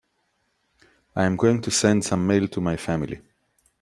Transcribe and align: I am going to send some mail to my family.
I 1.15 1.25
am 1.25 1.35
going 1.35 1.61
to 1.61 1.69
send 1.69 2.03
some 2.03 2.25
mail 2.25 2.47
to 2.47 2.59
my 2.59 2.75
family. 2.75 3.21